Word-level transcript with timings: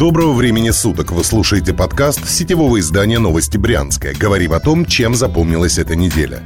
Доброго 0.00 0.32
времени 0.32 0.70
суток! 0.70 1.12
Вы 1.12 1.22
слушаете 1.24 1.74
подкаст 1.74 2.26
сетевого 2.26 2.80
издания 2.80 3.18
«Новости 3.18 3.58
Брянска». 3.58 4.14
Говорим 4.18 4.54
о 4.54 4.58
том, 4.58 4.86
чем 4.86 5.14
запомнилась 5.14 5.76
эта 5.76 5.94
неделя. 5.94 6.42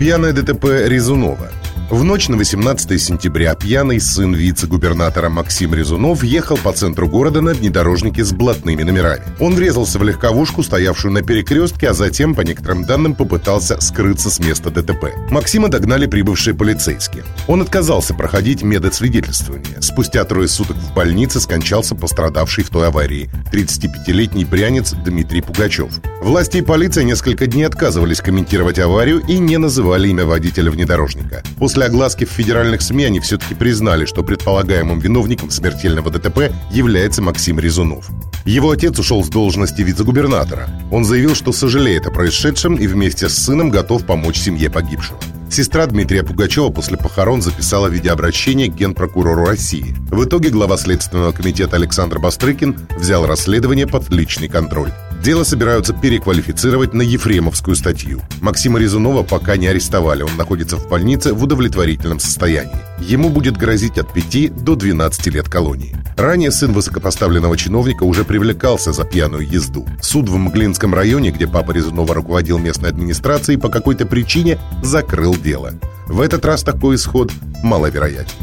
Пьяное 0.00 0.32
ДТП 0.32 0.64
Резунова. 0.64 1.52
В 1.90 2.04
ночь 2.04 2.28
на 2.28 2.36
18 2.36 3.00
сентября 3.00 3.54
пьяный 3.54 3.98
сын 3.98 4.34
вице-губернатора 4.34 5.30
Максим 5.30 5.72
Резунов 5.72 6.22
ехал 6.22 6.58
по 6.58 6.70
центру 6.74 7.08
города 7.08 7.40
на 7.40 7.54
внедорожнике 7.54 8.26
с 8.26 8.32
блатными 8.32 8.82
номерами. 8.82 9.22
Он 9.40 9.54
врезался 9.54 9.98
в 9.98 10.02
легковушку, 10.02 10.62
стоявшую 10.62 11.12
на 11.12 11.22
перекрестке, 11.22 11.88
а 11.88 11.94
затем, 11.94 12.34
по 12.34 12.42
некоторым 12.42 12.84
данным, 12.84 13.14
попытался 13.14 13.80
скрыться 13.80 14.28
с 14.28 14.38
места 14.38 14.70
ДТП. 14.70 15.14
Максима 15.30 15.68
догнали 15.68 16.04
прибывшие 16.04 16.54
полицейские. 16.54 17.24
Он 17.46 17.62
отказался 17.62 18.12
проходить 18.12 18.62
медосвидетельствование. 18.62 19.80
Спустя 19.80 20.24
трое 20.24 20.46
суток 20.46 20.76
в 20.76 20.92
больнице 20.92 21.40
скончался 21.40 21.94
пострадавший 21.94 22.64
в 22.64 22.68
той 22.68 22.88
аварии 22.88 23.30
35-летний 23.50 24.44
брянец 24.44 24.92
Дмитрий 24.92 25.40
Пугачев. 25.40 25.92
Власти 26.20 26.58
и 26.58 26.62
полиция 26.62 27.04
несколько 27.04 27.46
дней 27.46 27.64
отказывались 27.64 28.20
комментировать 28.20 28.78
аварию 28.78 29.22
и 29.26 29.38
не 29.38 29.56
называли 29.56 30.08
имя 30.08 30.26
водителя 30.26 30.70
внедорожника. 30.70 31.42
После 31.56 31.77
После 31.78 31.90
огласки 31.90 32.24
в 32.24 32.30
федеральных 32.30 32.82
СМИ 32.82 33.04
они 33.04 33.20
все-таки 33.20 33.54
признали, 33.54 34.04
что 34.04 34.24
предполагаемым 34.24 34.98
виновником 34.98 35.48
смертельного 35.48 36.10
ДТП 36.10 36.50
является 36.72 37.22
Максим 37.22 37.60
Резунов. 37.60 38.08
Его 38.44 38.72
отец 38.72 38.98
ушел 38.98 39.22
с 39.22 39.28
должности 39.28 39.82
вице-губернатора. 39.82 40.68
Он 40.90 41.04
заявил, 41.04 41.36
что 41.36 41.52
сожалеет 41.52 42.04
о 42.08 42.10
происшедшем 42.10 42.74
и 42.74 42.88
вместе 42.88 43.28
с 43.28 43.34
сыном 43.34 43.70
готов 43.70 44.04
помочь 44.06 44.40
семье 44.40 44.70
погибшего. 44.70 45.20
Сестра 45.52 45.86
Дмитрия 45.86 46.24
Пугачева 46.24 46.70
после 46.70 46.96
похорон 46.96 47.42
записала 47.42 47.86
видеообращение 47.86 48.68
к 48.68 48.74
генпрокурору 48.74 49.46
России. 49.46 49.94
В 50.10 50.24
итоге 50.24 50.50
глава 50.50 50.78
Следственного 50.78 51.30
комитета 51.30 51.76
Александр 51.76 52.18
Бастрыкин 52.18 52.88
взял 52.98 53.24
расследование 53.24 53.86
под 53.86 54.10
личный 54.10 54.48
контроль. 54.48 54.90
Дело 55.22 55.42
собираются 55.42 55.92
переквалифицировать 55.92 56.94
на 56.94 57.02
Ефремовскую 57.02 57.76
статью. 57.76 58.20
Максима 58.40 58.78
Резунова 58.78 59.22
пока 59.22 59.56
не 59.56 59.66
арестовали, 59.66 60.22
он 60.22 60.36
находится 60.36 60.76
в 60.76 60.88
больнице 60.88 61.34
в 61.34 61.42
удовлетворительном 61.42 62.20
состоянии. 62.20 62.76
Ему 63.00 63.28
будет 63.28 63.56
грозить 63.56 63.98
от 63.98 64.12
5 64.12 64.64
до 64.64 64.76
12 64.76 65.26
лет 65.28 65.48
колонии. 65.48 65.96
Ранее 66.16 66.50
сын 66.50 66.72
высокопоставленного 66.72 67.56
чиновника 67.56 68.04
уже 68.04 68.24
привлекался 68.24 68.92
за 68.92 69.04
пьяную 69.04 69.48
езду. 69.48 69.86
Суд 70.00 70.28
в 70.28 70.36
Мглинском 70.36 70.94
районе, 70.94 71.30
где 71.30 71.46
папа 71.46 71.72
Резунова 71.72 72.14
руководил 72.14 72.58
местной 72.58 72.90
администрацией, 72.90 73.58
по 73.58 73.68
какой-то 73.68 74.06
причине 74.06 74.58
закрыл 74.82 75.34
дело. 75.36 75.74
В 76.06 76.20
этот 76.20 76.44
раз 76.44 76.62
такой 76.62 76.96
исход 76.96 77.32
маловероятен. 77.62 78.34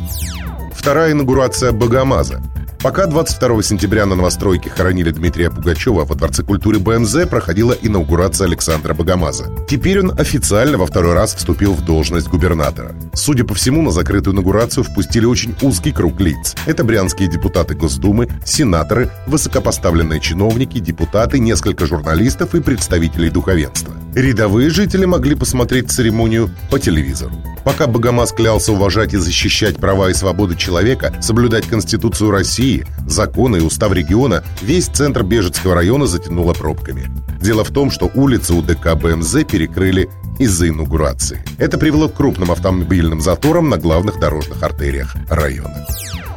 Вторая 0.73 1.13
инаугурация 1.13 1.72
Богомаза. 1.72 2.41
Пока 2.86 3.08
22 3.08 3.64
сентября 3.64 4.05
на 4.05 4.14
новостройке 4.14 4.69
хоронили 4.69 5.09
Дмитрия 5.09 5.50
Пугачева, 5.50 6.05
во 6.05 6.14
Дворце 6.14 6.44
культуры 6.44 6.78
БНЗ 6.78 7.28
проходила 7.28 7.73
инаугурация 7.73 8.45
Александра 8.45 8.94
Богомаза. 8.94 9.45
Теперь 9.67 10.02
он 10.02 10.14
официально 10.19 10.78
во 10.78 10.86
второй 10.86 11.16
раз 11.16 11.33
вступил 11.33 11.73
в 11.73 11.83
должность 11.83 12.28
губернатора. 12.28 12.94
Судя 13.16 13.44
по 13.44 13.56
всему, 13.56 13.81
на 13.81 13.89
закрытую 13.89 14.36
инаугурацию 14.36 14.83
впустили 14.83 15.25
очень 15.25 15.56
узкий 15.63 15.91
круг 15.91 16.22
лиц. 16.22 16.53
Это 16.67 16.83
брянские 16.83 17.28
депутаты 17.28 17.73
Госдумы, 17.73 18.30
сенаторы, 18.45 19.09
высокопоставленные 19.25 20.19
чиновники, 20.19 20.78
депутаты, 20.78 21.39
несколько 21.39 21.88
журналистов 21.88 22.53
и 22.53 22.61
представителей 22.61 23.31
духовенства. 23.31 23.95
Рядовые 24.13 24.69
жители 24.69 25.06
могли 25.06 25.33
посмотреть 25.33 25.89
церемонию 25.89 26.52
по 26.69 26.78
телевизору. 26.78 27.33
Пока 27.66 27.88
Богомаз 27.88 28.31
клялся 28.31 28.71
уважать 28.71 29.16
и 29.16 29.17
защищать 29.17 29.77
права 29.77 30.11
и 30.11 30.13
свободы 30.13 30.55
человека, 30.55 31.16
соблюдать 31.19 31.66
Конституцию 31.66 32.30
России, 32.30 32.85
законы 33.07 33.57
и 33.57 33.61
устав 33.61 33.91
региона, 33.91 34.44
весь 34.61 34.85
центр 34.85 35.23
Бежецкого 35.23 35.73
района 35.73 36.05
затянуло 36.05 36.53
пробками. 36.53 37.09
Дело 37.41 37.63
в 37.63 37.72
том, 37.72 37.89
что 37.89 38.11
улицы 38.13 38.53
у 38.53 38.61
ДК 38.61 38.94
БМЗ 38.94 39.45
перекрыли 39.49 40.09
из-за 40.38 40.69
инаугурации. 40.69 41.44
Это 41.57 41.79
привело 41.79 42.07
к 42.07 42.13
крупным 42.13 42.51
автомобильным 42.51 43.19
заторам 43.19 43.69
на 43.69 43.78
главных 43.78 44.19
дорожных 44.19 44.61
артериях 44.61 45.16
района. 45.28 45.88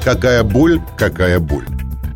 Какая 0.02 0.42
боль, 0.42 0.80
какая 0.96 1.40
боль. 1.40 1.66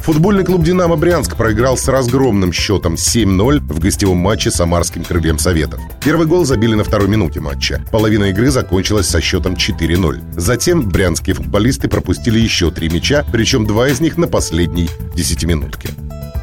Футбольный 0.02 0.44
клуб 0.44 0.64
«Динамо 0.64 0.96
Брянск» 0.96 1.36
проиграл 1.36 1.78
с 1.78 1.86
разгромным 1.86 2.52
счетом 2.52 2.94
7-0 2.94 3.60
в 3.60 3.78
гостевом 3.78 4.16
матче 4.16 4.50
с 4.50 4.54
Самарским 4.54 5.04
крыльем 5.04 5.38
Советов. 5.38 5.78
Первый 6.04 6.26
гол 6.26 6.44
забили 6.44 6.74
на 6.74 6.82
второй 6.82 7.06
минуте 7.06 7.38
матча. 7.38 7.84
Половина 7.92 8.24
игры 8.24 8.50
закончилась 8.50 9.06
со 9.06 9.20
счетом 9.20 9.54
4-0. 9.54 10.20
Затем 10.36 10.88
брянские 10.88 11.36
футболисты 11.36 11.88
пропустили 11.88 12.40
еще 12.40 12.72
три 12.72 12.88
мяча, 12.88 13.24
причем 13.30 13.64
два 13.64 13.90
из 13.90 14.00
них 14.00 14.16
на 14.16 14.26
последней 14.26 14.90
десятиминутке. 15.14 15.90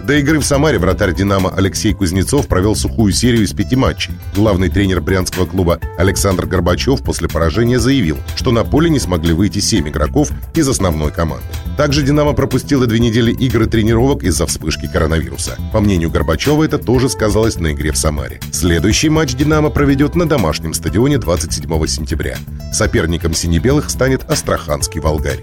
До 0.09 0.15
игры 0.15 0.39
в 0.39 0.43
Самаре 0.43 0.79
вратарь 0.79 1.13
«Динамо» 1.13 1.53
Алексей 1.55 1.93
Кузнецов 1.93 2.47
провел 2.47 2.75
сухую 2.75 3.13
серию 3.13 3.43
из 3.43 3.53
пяти 3.53 3.75
матчей. 3.75 4.15
Главный 4.33 4.67
тренер 4.69 5.01
брянского 5.01 5.45
клуба 5.45 5.79
Александр 5.99 6.47
Горбачев 6.47 7.03
после 7.03 7.29
поражения 7.29 7.77
заявил, 7.77 8.17
что 8.35 8.49
на 8.49 8.63
поле 8.63 8.89
не 8.89 8.97
смогли 8.97 9.33
выйти 9.33 9.59
семь 9.59 9.87
игроков 9.87 10.31
из 10.55 10.67
основной 10.67 11.11
команды. 11.11 11.45
Также 11.77 12.01
«Динамо» 12.01 12.33
пропустила 12.33 12.87
две 12.87 12.97
недели 12.97 13.31
игр 13.31 13.61
и 13.61 13.67
тренировок 13.67 14.23
из-за 14.23 14.47
вспышки 14.47 14.89
коронавируса. 14.91 15.59
По 15.71 15.79
мнению 15.79 16.09
Горбачева, 16.09 16.63
это 16.63 16.79
тоже 16.79 17.07
сказалось 17.07 17.57
на 17.57 17.73
игре 17.73 17.91
в 17.91 17.97
Самаре. 17.99 18.39
Следующий 18.51 19.09
матч 19.09 19.35
«Динамо» 19.35 19.69
проведет 19.69 20.15
на 20.15 20.27
домашнем 20.27 20.73
стадионе 20.73 21.19
27 21.19 21.85
сентября. 21.85 22.39
Соперником 22.73 23.35
сине-белых 23.35 23.91
станет 23.91 24.27
Астраханский 24.27 25.01
«Волгарь». 25.01 25.41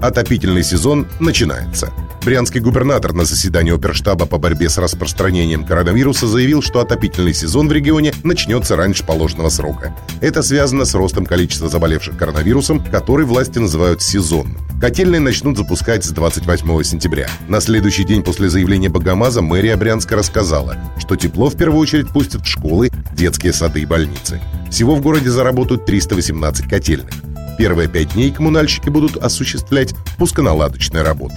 Отопительный 0.00 0.62
сезон 0.62 1.06
начинается. 1.20 1.92
Брянский 2.24 2.60
губернатор 2.60 3.12
на 3.12 3.24
заседании 3.24 3.72
оперштаба 3.72 4.26
по 4.26 4.36
борьбе 4.36 4.68
с 4.68 4.78
распространением 4.78 5.64
коронавируса 5.64 6.26
заявил, 6.26 6.60
что 6.60 6.80
отопительный 6.80 7.32
сезон 7.32 7.68
в 7.68 7.72
регионе 7.72 8.12
начнется 8.24 8.74
раньше 8.74 9.04
положенного 9.04 9.48
срока. 9.48 9.96
Это 10.20 10.42
связано 10.42 10.84
с 10.84 10.94
ростом 10.94 11.24
количества 11.24 11.68
заболевших 11.68 12.16
коронавирусом, 12.16 12.84
который 12.84 13.24
власти 13.24 13.58
называют 13.58 14.02
сезонным. 14.02 14.58
Котельные 14.80 15.20
начнут 15.20 15.56
запускать 15.56 16.04
с 16.04 16.10
28 16.10 16.82
сентября. 16.82 17.28
На 17.48 17.60
следующий 17.60 18.04
день 18.04 18.22
после 18.22 18.50
заявления 18.50 18.88
Богомаза 18.88 19.40
мэрия 19.40 19.76
Брянска 19.76 20.16
рассказала, 20.16 20.76
что 20.98 21.16
тепло 21.16 21.48
в 21.48 21.56
первую 21.56 21.80
очередь 21.80 22.08
пустят 22.08 22.42
в 22.42 22.48
школы, 22.48 22.90
детские 23.14 23.52
сады 23.52 23.82
и 23.82 23.86
больницы. 23.86 24.42
Всего 24.70 24.96
в 24.96 25.00
городе 25.00 25.30
заработают 25.30 25.86
318 25.86 26.68
котельных. 26.68 27.14
Первые 27.58 27.88
пять 27.88 28.12
дней 28.12 28.30
коммунальщики 28.30 28.88
будут 28.90 29.16
осуществлять 29.16 29.94
пусконаладочные 30.18 31.02
работы. 31.02 31.36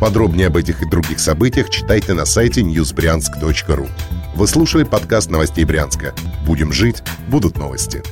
Подробнее 0.00 0.46
об 0.46 0.56
этих 0.56 0.82
и 0.82 0.88
других 0.88 1.18
событиях 1.18 1.70
читайте 1.70 2.14
на 2.14 2.24
сайте 2.24 2.60
newsbryansk.ru. 2.62 3.88
Вы 4.36 4.46
слушали 4.46 4.84
подкаст 4.84 5.30
новостей 5.30 5.64
Брянска. 5.64 6.14
Будем 6.46 6.72
жить, 6.72 7.02
будут 7.28 7.58
новости. 7.58 8.02